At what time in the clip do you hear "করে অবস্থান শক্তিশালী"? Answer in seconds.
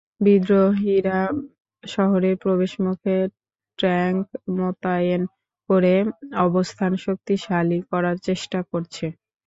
5.69-7.79